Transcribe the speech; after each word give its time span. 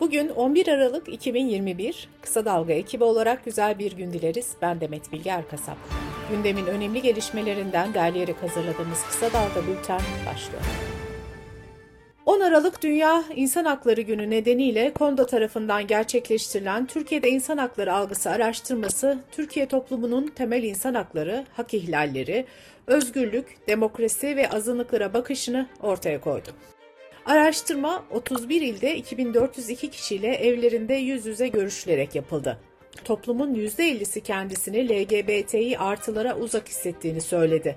Bugün 0.00 0.28
11 0.28 0.68
Aralık 0.68 1.08
2021. 1.08 2.08
Kısa 2.22 2.44
Dalga 2.44 2.72
ekibi 2.72 3.04
olarak 3.04 3.44
güzel 3.44 3.78
bir 3.78 3.92
gün 3.92 4.12
dileriz. 4.12 4.52
Ben 4.62 4.80
Demet 4.80 5.12
Bilge 5.12 5.30
Erkasap. 5.30 5.76
Gündemin 6.30 6.66
önemli 6.66 7.02
gelişmelerinden 7.02 7.94
derleyerek 7.94 8.42
hazırladığımız 8.42 9.04
Kısa 9.06 9.32
Dalga 9.32 9.68
Bülten 9.68 10.00
başlıyor. 10.26 10.62
10 12.26 12.40
Aralık 12.40 12.82
Dünya 12.82 13.24
İnsan 13.36 13.64
Hakları 13.64 14.00
Günü 14.00 14.30
nedeniyle 14.30 14.92
KONDA 14.92 15.26
tarafından 15.26 15.86
gerçekleştirilen 15.86 16.86
Türkiye'de 16.86 17.28
İnsan 17.30 17.58
Hakları 17.58 17.94
Algısı 17.94 18.30
Araştırması, 18.30 19.18
Türkiye 19.32 19.66
toplumunun 19.68 20.26
temel 20.26 20.62
insan 20.62 20.94
hakları, 20.94 21.44
hak 21.56 21.74
ihlalleri, 21.74 22.46
özgürlük, 22.86 23.68
demokrasi 23.68 24.36
ve 24.36 24.50
azınlıklara 24.50 25.14
bakışını 25.14 25.66
ortaya 25.82 26.20
koydu. 26.20 26.50
Araştırma 27.30 28.04
31 28.10 28.62
ilde 28.62 28.96
2402 28.96 29.90
kişiyle 29.90 30.34
evlerinde 30.34 30.94
yüz 30.94 31.26
yüze 31.26 31.48
görüşülerek 31.48 32.14
yapıldı. 32.14 32.58
Toplumun 33.04 33.54
%50'si 33.54 34.20
kendisini 34.20 34.88
LGBTİ 34.88 35.78
artılara 35.78 36.36
uzak 36.36 36.68
hissettiğini 36.68 37.20
söyledi. 37.20 37.76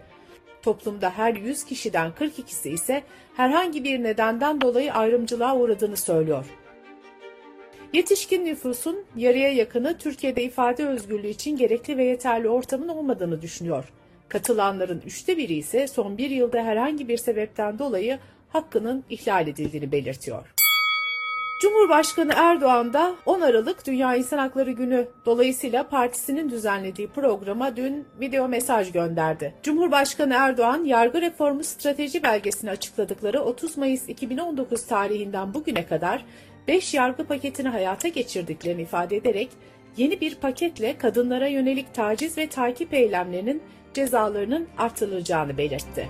Toplumda 0.61 1.09
her 1.09 1.35
100 1.35 1.63
kişiden 1.63 2.11
42'si 2.19 2.69
ise 2.69 3.03
herhangi 3.35 3.83
bir 3.83 4.03
nedenden 4.03 4.61
dolayı 4.61 4.93
ayrımcılığa 4.93 5.57
uğradığını 5.57 5.97
söylüyor. 5.97 6.45
Yetişkin 7.93 8.45
nüfusun 8.45 9.03
yarıya 9.15 9.49
yakını 9.49 9.97
Türkiye'de 9.97 10.43
ifade 10.43 10.87
özgürlüğü 10.87 11.29
için 11.29 11.57
gerekli 11.57 11.97
ve 11.97 12.05
yeterli 12.05 12.49
ortamın 12.49 12.87
olmadığını 12.87 13.41
düşünüyor. 13.41 13.93
Katılanların 14.29 15.01
üçte 15.05 15.37
biri 15.37 15.53
ise 15.53 15.87
son 15.87 16.17
bir 16.17 16.29
yılda 16.29 16.63
herhangi 16.63 17.07
bir 17.07 17.17
sebepten 17.17 17.79
dolayı 17.79 18.19
hakkının 18.53 19.03
ihlal 19.09 19.47
edildiğini 19.47 19.91
belirtiyor. 19.91 20.53
Cumhurbaşkanı 21.61 22.31
Erdoğan 22.35 22.93
da 22.93 23.15
10 23.25 23.41
Aralık 23.41 23.87
Dünya 23.87 24.15
İnsan 24.15 24.37
Hakları 24.37 24.71
Günü 24.71 25.07
dolayısıyla 25.25 25.89
partisinin 25.89 26.49
düzenlediği 26.49 27.07
programa 27.07 27.75
dün 27.75 28.05
video 28.19 28.47
mesaj 28.47 28.91
gönderdi. 28.91 29.55
Cumhurbaşkanı 29.63 30.33
Erdoğan, 30.33 30.83
yargı 30.83 31.21
reformu 31.21 31.63
strateji 31.63 32.23
belgesini 32.23 32.69
açıkladıkları 32.69 33.41
30 33.41 33.77
Mayıs 33.77 34.09
2019 34.09 34.85
tarihinden 34.85 35.53
bugüne 35.53 35.85
kadar 35.85 36.25
5 36.67 36.93
yargı 36.93 37.23
paketini 37.23 37.69
hayata 37.69 38.07
geçirdiklerini 38.07 38.81
ifade 38.81 39.17
ederek 39.17 39.49
yeni 39.97 40.21
bir 40.21 40.35
paketle 40.35 40.97
kadınlara 40.97 41.47
yönelik 41.47 41.93
taciz 41.93 42.37
ve 42.37 42.47
takip 42.47 42.93
eylemlerinin 42.93 43.63
cezalarının 43.93 44.67
artırılacağını 44.77 45.57
belirtti. 45.57 46.09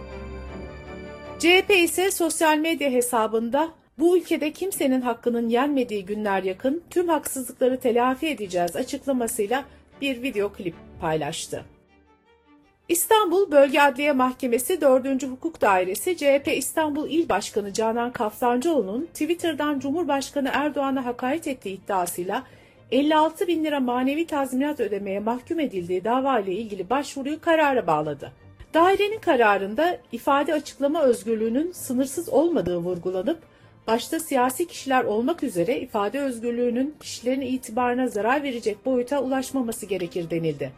CHP 1.39 1.70
ise 1.70 2.12
sosyal 2.12 2.58
medya 2.58 2.89
hesabında 2.89 3.70
bu 4.00 4.17
ülkede 4.17 4.52
kimsenin 4.52 5.02
hakkının 5.02 5.50
yenmediği 5.50 6.06
günler 6.06 6.44
yakın, 6.44 6.84
tüm 6.89 7.08
haksızlıkları 7.08 7.80
telafi 7.80 8.28
edeceğiz 8.28 8.76
açıklamasıyla 8.76 9.66
bir 10.02 10.22
video 10.22 10.54
klip 10.54 10.76
paylaştı. 11.02 11.66
İstanbul 12.89 13.52
Bölge 13.52 13.80
Adliye 13.80 14.11
Mahkemesi 14.11 14.81
4. 14.81 15.23
Hukuk 15.23 15.61
Dairesi 15.61 16.17
CHP 16.17 16.48
İstanbul 16.58 17.09
İl 17.09 17.30
Başkanı 17.30 17.73
Canan 17.73 18.11
Kaftancıoğlu'nun 18.11 19.06
Twitter'dan 19.06 19.80
Cumhurbaşkanı 19.80 20.50
Erdoğan'a 20.54 21.06
hakaret 21.06 21.48
ettiği 21.48 21.78
iddiasıyla 21.78 22.44
56 22.92 23.48
bin 23.48 23.64
lira 23.64 23.80
manevi 23.80 24.28
tazminat 24.28 24.80
ödemeye 24.80 25.20
mahkum 25.20 25.59
edildiği 25.59 26.04
dava 26.04 26.39
ile 26.39 26.52
ilgili 26.52 26.89
başvuruyu 26.89 27.42
karara 27.42 27.88
bağladı. 27.88 28.42
Dairenin 28.73 29.19
kararında 29.19 29.97
ifade 30.11 30.53
açıklama 30.53 31.02
özgürlüğünün 31.02 31.71
sınırsız 31.71 32.29
olmadığı 32.29 32.77
vurgulanıp, 32.77 33.39
başta 33.88 34.19
siyasi 34.19 34.67
kişiler 34.67 35.03
olmak 35.03 35.43
üzere 35.43 35.80
ifade 35.80 36.21
özgürlüğünün 36.21 36.95
kişilerin 36.99 37.41
itibarına 37.41 38.07
zarar 38.07 38.43
verecek 38.43 38.85
boyuta 38.85 39.21
ulaşmaması 39.21 39.85
gerekir 39.85 40.30
denildi. 40.30 40.71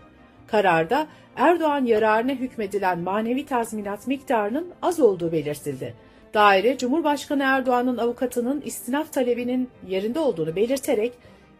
Kararda 0.47 1.07
Erdoğan 1.35 1.85
yararına 1.85 2.31
hükmedilen 2.31 2.99
manevi 2.99 3.45
tazminat 3.45 4.07
miktarının 4.07 4.67
az 4.81 4.99
olduğu 4.99 5.31
belirtildi. 5.31 5.93
Daire, 6.33 6.77
Cumhurbaşkanı 6.77 7.43
Erdoğan'ın 7.43 7.97
avukatının 7.97 8.61
istinaf 8.61 9.13
talebinin 9.13 9.69
yerinde 9.87 10.19
olduğunu 10.19 10.55
belirterek, 10.55 11.13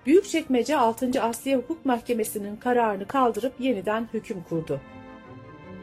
Büyükçekmece 0.06 0.78
6. 0.78 1.22
Asliye 1.22 1.58
Hukuk 1.58 1.86
Mahkemesi'nin 1.86 2.56
kararını 2.56 3.06
kaldırıp 3.08 3.54
yeniden 3.60 4.08
hüküm 4.14 4.44
kurdu. 4.50 4.80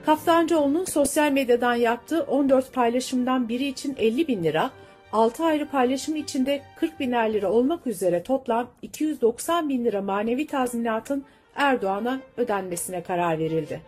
Kaftancıoğlu'nun 0.07 0.85
sosyal 0.85 1.33
medyadan 1.33 1.75
yaptığı 1.75 2.23
14 2.23 2.73
paylaşımdan 2.73 3.49
biri 3.49 3.67
için 3.67 3.97
50 3.99 4.29
bin 4.29 4.45
lira, 4.45 4.71
6 5.13 5.45
ayrı 5.45 5.69
paylaşım 5.69 6.17
içinde 6.17 6.63
40 6.77 7.01
biner 7.01 7.33
lira 7.33 7.53
olmak 7.53 7.87
üzere 7.87 8.23
toplam 8.23 8.71
290 8.83 9.69
bin 9.69 9.85
lira 9.85 10.03
manevi 10.03 10.47
tazminatın 10.47 11.25
Erdoğan'a 11.55 12.21
ödenmesine 12.37 13.03
karar 13.03 13.39
verildi. 13.39 13.81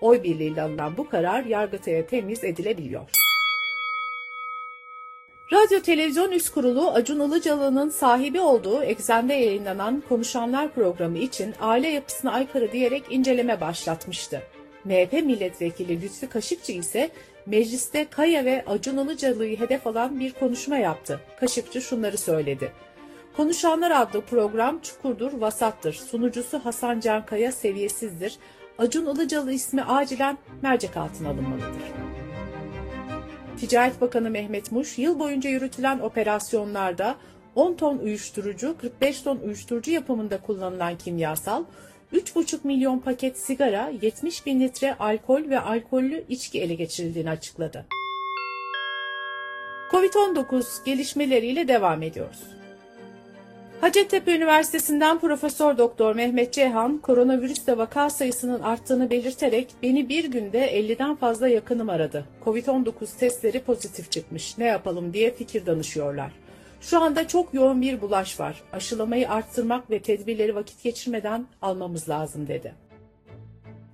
Oy 0.00 0.22
birliğiyle 0.22 0.62
alınan 0.62 0.96
bu 0.96 1.08
karar 1.08 1.44
Yargıtay'a 1.44 2.06
temiz 2.06 2.44
edilebiliyor. 2.44 3.02
Radyo 5.52 5.80
Televizyon 5.80 6.30
Üst 6.30 6.54
Kurulu 6.54 6.90
Acun 6.90 7.28
Ilıcalı'nın 7.28 7.88
sahibi 7.88 8.40
olduğu 8.40 8.82
Eksen'de 8.82 9.34
yayınlanan 9.34 10.02
Konuşanlar 10.08 10.74
programı 10.74 11.18
için 11.18 11.54
aile 11.60 11.88
yapısına 11.88 12.32
aykırı 12.32 12.72
diyerek 12.72 13.04
inceleme 13.10 13.60
başlatmıştı. 13.60 14.42
MHP 14.84 15.12
milletvekili 15.12 16.02
Lütfi 16.02 16.28
Kaşıkçı 16.28 16.72
ise 16.72 17.10
mecliste 17.46 18.06
Kaya 18.10 18.44
ve 18.44 18.64
Acun 18.66 18.98
Ilıcalı'yı 18.98 19.60
hedef 19.60 19.86
alan 19.86 20.20
bir 20.20 20.32
konuşma 20.32 20.76
yaptı. 20.76 21.20
Kaşıkçı 21.40 21.80
şunları 21.80 22.18
söyledi. 22.18 22.72
Konuşanlar 23.36 23.90
adlı 23.90 24.20
program 24.20 24.80
çukurdur, 24.80 25.32
vasattır. 25.32 25.92
Sunucusu 25.92 26.58
Hasan 26.58 27.00
Can 27.00 27.26
Kaya 27.26 27.52
seviyesizdir. 27.52 28.38
Acun 28.78 29.14
Ilıcalı 29.14 29.52
ismi 29.52 29.82
acilen 29.82 30.38
mercek 30.62 30.96
altına 30.96 31.28
alınmalıdır. 31.28 31.82
Ticaret 33.60 34.00
Bakanı 34.00 34.30
Mehmet 34.30 34.72
Muş, 34.72 34.98
yıl 34.98 35.18
boyunca 35.18 35.50
yürütülen 35.50 35.98
operasyonlarda 35.98 37.16
10 37.54 37.74
ton 37.74 37.98
uyuşturucu, 37.98 38.76
45 38.80 39.22
ton 39.22 39.38
uyuşturucu 39.38 39.90
yapımında 39.90 40.40
kullanılan 40.40 40.98
kimyasal, 40.98 41.64
3,5 42.12 42.58
milyon 42.64 42.98
paket 42.98 43.38
sigara, 43.38 43.92
70 44.02 44.46
bin 44.46 44.60
litre 44.60 44.94
alkol 44.94 45.50
ve 45.50 45.60
alkollü 45.60 46.24
içki 46.28 46.60
ele 46.60 46.74
geçirildiğini 46.74 47.30
açıkladı. 47.30 47.86
Covid-19 49.90 50.84
gelişmeleriyle 50.84 51.68
devam 51.68 52.02
ediyoruz. 52.02 52.42
Hacettepe 53.80 54.36
Üniversitesi'nden 54.36 55.18
Profesör 55.18 55.78
Doktor 55.78 56.14
Mehmet 56.14 56.52
Ceyhan, 56.52 56.98
koronavirüste 56.98 57.78
vaka 57.78 58.10
sayısının 58.10 58.60
arttığını 58.60 59.10
belirterek 59.10 59.68
beni 59.82 60.08
bir 60.08 60.24
günde 60.24 60.80
50'den 60.80 61.16
fazla 61.16 61.48
yakınım 61.48 61.88
aradı. 61.88 62.24
Covid-19 62.44 63.18
testleri 63.18 63.60
pozitif 63.60 64.10
çıkmış. 64.10 64.58
Ne 64.58 64.64
yapalım 64.64 65.12
diye 65.12 65.34
fikir 65.34 65.66
danışıyorlar. 65.66 66.32
Şu 66.80 67.00
anda 67.02 67.28
çok 67.28 67.54
yoğun 67.54 67.82
bir 67.82 68.00
bulaş 68.00 68.40
var. 68.40 68.62
Aşılamayı 68.72 69.30
arttırmak 69.30 69.90
ve 69.90 70.02
tedbirleri 70.02 70.54
vakit 70.54 70.82
geçirmeden 70.82 71.46
almamız 71.62 72.08
lazım 72.08 72.48
dedi. 72.48 72.74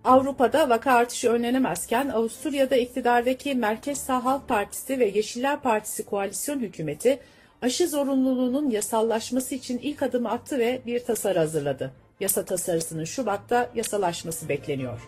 Avrupa'da 0.04 0.68
vaka 0.68 0.92
artışı 0.92 1.30
önlenemezken 1.30 2.08
Avusturya'da 2.08 2.76
iktidardaki 2.76 3.54
Merkez 3.54 3.98
Sağ 3.98 4.24
Halk 4.24 4.48
Partisi 4.48 4.98
ve 4.98 5.06
Yeşiller 5.06 5.60
Partisi 5.60 6.04
koalisyon 6.04 6.60
hükümeti 6.60 7.18
aşı 7.62 7.88
zorunluluğunun 7.88 8.70
yasallaşması 8.70 9.54
için 9.54 9.78
ilk 9.78 10.02
adımı 10.02 10.30
attı 10.30 10.58
ve 10.58 10.80
bir 10.86 11.04
tasarı 11.04 11.38
hazırladı. 11.38 11.92
Yasa 12.20 12.44
tasarısının 12.44 13.04
Şubat'ta 13.04 13.70
yasalaşması 13.74 14.48
bekleniyor. 14.48 15.00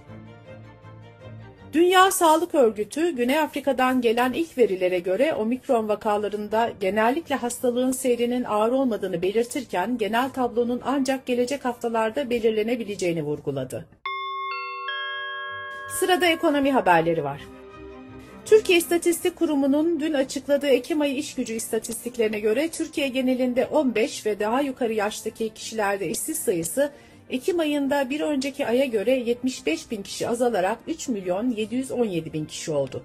Dünya 1.73 2.11
Sağlık 2.11 2.55
Örgütü, 2.55 3.11
Güney 3.11 3.39
Afrika'dan 3.39 4.01
gelen 4.01 4.33
ilk 4.33 4.59
verilere 4.59 4.99
göre 4.99 5.35
omikron 5.35 5.89
vakalarında 5.89 6.73
genellikle 6.81 7.35
hastalığın 7.35 7.93
seyrinin 7.93 8.45
ağır 8.45 8.73
olmadığını 8.73 9.23
belirtirken 9.23 9.99
genel 9.99 10.31
tablonun 10.31 10.81
ancak 10.85 11.27
gelecek 11.27 11.65
haftalarda 11.65 12.31
belirlenebileceğini 12.31 13.23
vurguladı. 13.23 13.87
Sırada 16.01 16.27
ekonomi 16.27 16.73
haberleri 16.73 17.25
var. 17.25 17.41
Türkiye 18.45 18.79
İstatistik 18.79 19.37
Kurumu'nun 19.37 20.01
dün 20.01 20.13
açıkladığı 20.13 20.69
Ekim 20.69 21.01
ayı 21.01 21.17
iş 21.17 21.35
gücü 21.35 21.55
istatistiklerine 21.55 22.41
göre 22.41 22.69
Türkiye 22.69 23.09
genelinde 23.09 23.67
15 23.67 24.27
ve 24.27 24.41
daha 24.41 24.61
yukarı 24.61 24.93
yaştaki 24.93 25.49
kişilerde 25.55 26.09
işsiz 26.09 26.39
sayısı 26.39 26.93
Ekim 27.31 27.61
ayında 27.61 28.11
bir 28.11 28.21
önceki 28.21 28.67
aya 28.67 28.85
göre 28.85 29.11
75 29.11 29.91
bin 29.91 30.03
kişi 30.03 30.29
azalarak 30.29 30.79
3 30.87 31.09
milyon 31.09 31.51
717 31.51 32.33
bin 32.33 32.45
kişi 32.45 32.73
oldu. 32.73 33.03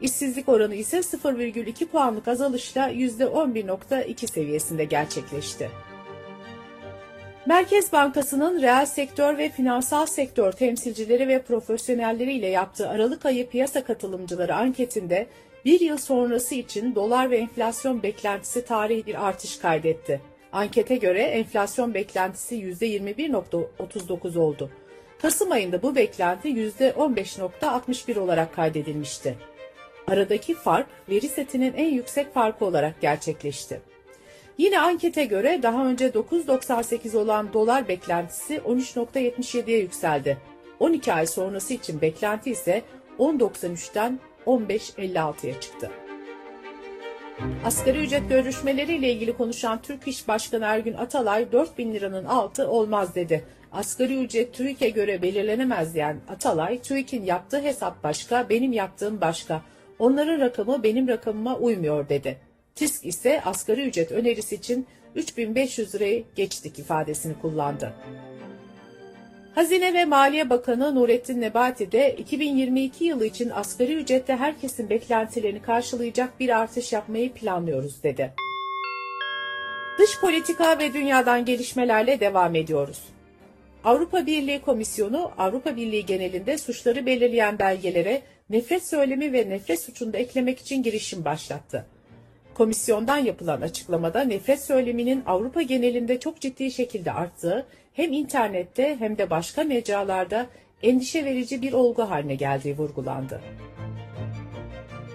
İşsizlik 0.00 0.48
oranı 0.48 0.74
ise 0.74 0.98
0,2 0.98 1.86
puanlık 1.86 2.28
azalışla 2.28 2.90
%11.2 2.90 4.26
seviyesinde 4.32 4.84
gerçekleşti. 4.84 5.70
Merkez 7.46 7.92
Bankası'nın 7.92 8.62
reel 8.62 8.86
sektör 8.86 9.38
ve 9.38 9.48
finansal 9.48 10.06
sektör 10.06 10.52
temsilcileri 10.52 11.28
ve 11.28 11.42
profesyonelleri 11.42 12.32
ile 12.32 12.46
yaptığı 12.46 12.88
Aralık 12.88 13.26
ayı 13.26 13.48
piyasa 13.48 13.84
katılımcıları 13.84 14.54
anketinde 14.54 15.26
bir 15.64 15.80
yıl 15.80 15.96
sonrası 15.96 16.54
için 16.54 16.94
dolar 16.94 17.30
ve 17.30 17.38
enflasyon 17.38 18.02
beklentisi 18.02 18.64
tarihi 18.64 19.06
bir 19.06 19.26
artış 19.28 19.58
kaydetti. 19.58 20.20
Ankete 20.52 20.96
göre 20.96 21.22
enflasyon 21.22 21.94
beklentisi 21.94 22.54
%21.39 22.54 24.38
oldu. 24.38 24.70
Kasım 25.22 25.52
ayında 25.52 25.82
bu 25.82 25.94
beklenti 25.96 26.48
%15.61 26.48 28.18
olarak 28.18 28.54
kaydedilmişti. 28.54 29.36
Aradaki 30.06 30.54
fark 30.54 30.86
veri 31.08 31.28
setinin 31.28 31.74
en 31.74 31.88
yüksek 31.88 32.34
farkı 32.34 32.64
olarak 32.64 33.00
gerçekleşti. 33.00 33.80
Yine 34.58 34.80
ankete 34.80 35.24
göre 35.24 35.60
daha 35.62 35.86
önce 35.86 36.06
9.98 36.08 37.16
olan 37.18 37.52
dolar 37.52 37.88
beklentisi 37.88 38.56
13.77'ye 38.56 39.78
yükseldi. 39.78 40.38
12 40.78 41.12
ay 41.12 41.26
sonrası 41.26 41.74
için 41.74 42.00
beklenti 42.00 42.50
ise 42.50 42.82
10.93'ten 43.18 44.20
15.56'ya 44.46 45.60
çıktı. 45.60 45.90
Asgari 47.64 47.98
ücret 47.98 48.28
görüşmeleriyle 48.28 49.12
ilgili 49.12 49.36
konuşan 49.36 49.82
Türk 49.82 50.08
İş 50.08 50.28
Başkanı 50.28 50.64
Ergün 50.64 50.94
Atalay 50.94 51.52
4 51.52 51.78
bin 51.78 51.94
liranın 51.94 52.24
altı 52.24 52.68
olmaz 52.68 53.14
dedi. 53.14 53.44
Asgari 53.72 54.24
ücret 54.24 54.54
TÜİK'e 54.54 54.88
göre 54.90 55.22
belirlenemez 55.22 55.94
diyen 55.94 56.20
Atalay, 56.28 56.82
TÜİK'in 56.82 57.24
yaptığı 57.24 57.62
hesap 57.62 58.04
başka, 58.04 58.48
benim 58.48 58.72
yaptığım 58.72 59.20
başka. 59.20 59.62
Onların 59.98 60.40
rakamı 60.40 60.82
benim 60.82 61.08
rakamıma 61.08 61.56
uymuyor 61.56 62.08
dedi. 62.08 62.38
TİSK 62.74 63.06
ise 63.06 63.42
asgari 63.44 63.88
ücret 63.88 64.12
önerisi 64.12 64.54
için 64.54 64.86
3500 65.14 65.94
lirayı 65.94 66.24
geçtik 66.36 66.78
ifadesini 66.78 67.34
kullandı. 67.42 67.92
Hazine 69.54 69.94
ve 69.94 70.04
Maliye 70.04 70.50
Bakanı 70.50 70.94
Nurettin 70.94 71.40
Nebati 71.40 71.92
de 71.92 72.14
2022 72.18 73.04
yılı 73.04 73.26
için 73.26 73.50
asgari 73.50 73.94
ücrette 73.94 74.36
herkesin 74.36 74.90
beklentilerini 74.90 75.62
karşılayacak 75.62 76.40
bir 76.40 76.58
artış 76.58 76.92
yapmayı 76.92 77.32
planlıyoruz 77.32 78.02
dedi. 78.02 78.32
Dış 79.98 80.20
politika 80.20 80.78
ve 80.78 80.94
dünyadan 80.94 81.44
gelişmelerle 81.44 82.20
devam 82.20 82.54
ediyoruz. 82.54 83.02
Avrupa 83.84 84.26
Birliği 84.26 84.60
Komisyonu 84.60 85.30
Avrupa 85.38 85.76
Birliği 85.76 86.06
genelinde 86.06 86.58
suçları 86.58 87.06
belirleyen 87.06 87.58
belgelere 87.58 88.22
nefret 88.50 88.86
söylemi 88.86 89.32
ve 89.32 89.50
nefret 89.50 89.80
suçunu 89.80 90.16
eklemek 90.16 90.58
için 90.58 90.82
girişim 90.82 91.24
başlattı. 91.24 91.86
Komisyondan 92.54 93.18
yapılan 93.18 93.60
açıklamada 93.60 94.20
nefret 94.20 94.64
söyleminin 94.64 95.22
Avrupa 95.26 95.62
genelinde 95.62 96.20
çok 96.20 96.40
ciddi 96.40 96.70
şekilde 96.70 97.12
arttığı, 97.12 97.66
hem 97.92 98.12
internette 98.12 98.96
hem 98.98 99.18
de 99.18 99.30
başka 99.30 99.64
mecralarda 99.64 100.46
endişe 100.82 101.24
verici 101.24 101.62
bir 101.62 101.72
olgu 101.72 102.02
haline 102.02 102.34
geldiği 102.34 102.78
vurgulandı. 102.78 103.40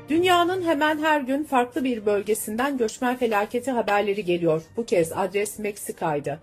Dünyanın 0.10 0.62
hemen 0.62 0.98
her 0.98 1.22
gün 1.22 1.44
farklı 1.44 1.84
bir 1.84 2.06
bölgesinden 2.06 2.78
göçmen 2.78 3.18
felaketi 3.18 3.72
haberleri 3.72 4.26
geliyor. 4.26 4.62
Bu 4.78 4.86
kez 4.86 5.12
adres 5.12 5.60
Meksika'ydı. 5.60 6.40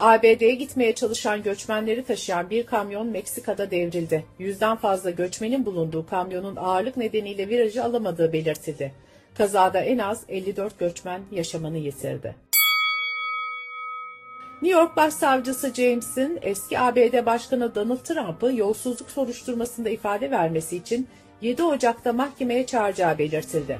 ABD'ye 0.00 0.54
gitmeye 0.54 0.94
çalışan 0.94 1.42
göçmenleri 1.42 2.04
taşıyan 2.04 2.50
bir 2.50 2.66
kamyon 2.66 3.06
Meksika'da 3.06 3.70
devrildi. 3.70 4.24
Yüzden 4.38 4.76
fazla 4.76 5.10
göçmenin 5.10 5.66
bulunduğu 5.66 6.06
kamyonun 6.06 6.56
ağırlık 6.56 6.96
nedeniyle 6.96 7.48
virajı 7.48 7.84
alamadığı 7.84 8.32
belirtildi. 8.32 8.92
Kazada 9.34 9.80
en 9.80 9.98
az 9.98 10.24
54 10.28 10.78
göçmen 10.78 11.20
yaşamını 11.32 11.78
yitirdi. 11.78 12.45
New 14.62 14.80
York 14.80 14.96
Başsavcısı 14.96 15.74
James'in 15.74 16.38
eski 16.42 16.78
ABD 16.78 17.26
Başkanı 17.26 17.74
Donald 17.74 17.98
Trump'ı 17.98 18.52
yolsuzluk 18.52 19.10
soruşturmasında 19.10 19.88
ifade 19.88 20.30
vermesi 20.30 20.76
için 20.76 21.08
7 21.40 21.62
Ocak'ta 21.62 22.12
mahkemeye 22.12 22.66
çağıracağı 22.66 23.18
belirtildi. 23.18 23.78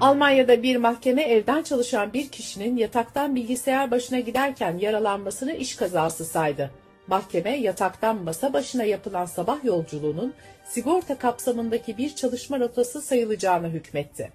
Almanya'da 0.00 0.62
bir 0.62 0.76
mahkeme 0.76 1.22
evden 1.22 1.62
çalışan 1.62 2.12
bir 2.12 2.28
kişinin 2.28 2.76
yataktan 2.76 3.36
bilgisayar 3.36 3.90
başına 3.90 4.20
giderken 4.20 4.78
yaralanmasını 4.78 5.52
iş 5.52 5.76
kazası 5.76 6.24
saydı. 6.24 6.70
Mahkeme 7.06 7.56
yataktan 7.56 8.22
masa 8.22 8.52
başına 8.52 8.84
yapılan 8.84 9.26
sabah 9.26 9.64
yolculuğunun 9.64 10.34
sigorta 10.64 11.18
kapsamındaki 11.18 11.98
bir 11.98 12.14
çalışma 12.14 12.60
rotası 12.60 13.02
sayılacağını 13.02 13.68
hükmetti. 13.68 14.30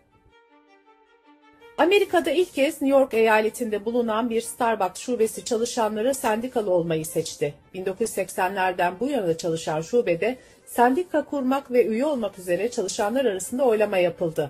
Amerika'da 1.77 2.31
ilk 2.31 2.53
kez 2.53 2.81
New 2.81 2.99
York 2.99 3.13
eyaletinde 3.13 3.85
bulunan 3.85 4.29
bir 4.29 4.41
Starbucks 4.41 5.01
şubesi 5.01 5.45
çalışanları 5.45 6.13
sendikalı 6.13 6.71
olmayı 6.71 7.05
seçti. 7.05 7.53
1980'lerden 7.75 8.93
bu 8.99 9.07
yana 9.07 9.37
çalışan 9.37 9.81
şubede 9.81 10.37
sendika 10.65 11.25
kurmak 11.25 11.71
ve 11.71 11.85
üye 11.85 12.05
olmak 12.05 12.39
üzere 12.39 12.71
çalışanlar 12.71 13.25
arasında 13.25 13.63
oylama 13.63 13.97
yapıldı. 13.97 14.49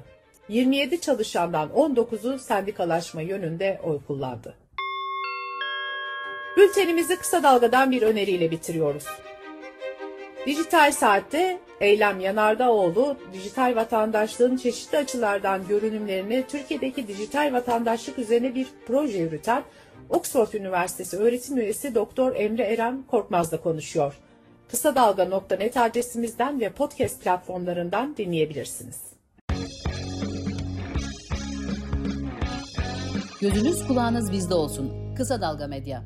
27 0.50 1.02
çalışandan 1.02 1.70
19'u 1.70 2.40
sendikalaşma 2.40 3.22
yönünde 3.22 3.80
oy 3.84 4.00
kullandı. 4.08 4.56
Bültenimizi 6.58 7.16
kısa 7.16 7.44
dalgadan 7.44 7.92
bir 7.92 8.02
öneriyle 8.02 8.52
bitiriyoruz. 8.52 9.06
Dijital 10.46 10.92
Saat'te 10.92 11.60
Eylem 11.84 12.20
Yanardağoğlu, 12.20 13.18
dijital 13.34 13.76
vatandaşlığın 13.76 14.58
çeşitli 14.58 14.98
açılardan 14.98 15.68
görünümlerini 15.68 16.44
Türkiye'deki 16.48 17.08
dijital 17.08 17.54
vatandaşlık 17.54 18.20
üzerine 18.20 18.56
bir 18.56 18.68
proje 18.88 19.18
yürüten 19.18 19.64
Oxford 20.10 20.54
Üniversitesi 20.54 21.18
öğretim 21.18 21.58
üyesi 21.58 21.96
Doktor 21.96 22.36
Emre 22.36 22.64
Eren 22.64 23.04
Korkmaz'la 23.08 23.62
konuşuyor. 23.62 24.14
Kısa 24.72 24.96
Dalga.net 24.96 25.78
adresimizden 25.78 26.60
ve 26.60 26.70
podcast 26.70 27.24
platformlarından 27.24 28.18
dinleyebilirsiniz. 28.18 29.02
Gözünüz 33.42 33.88
kulağınız 33.88 34.32
bizde 34.32 34.54
olsun. 34.54 35.16
Kısa 35.16 35.42
Dalga 35.42 35.68
Medya. 35.68 36.04